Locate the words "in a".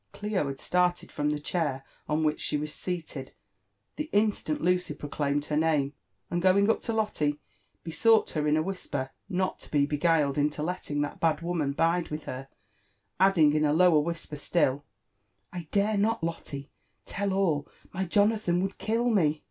8.47-8.63, 13.53-13.73